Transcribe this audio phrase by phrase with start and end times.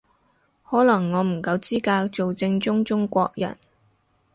[0.67, 3.55] 可能我唔夠資格做正宗中國人